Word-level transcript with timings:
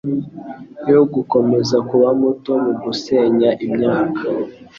yo 0.91 1.01
gukomeza 1.13 1.77
kuba 1.89 2.09
muto 2.21 2.51
mugusenya 2.63 3.49
imyaka 3.65 4.21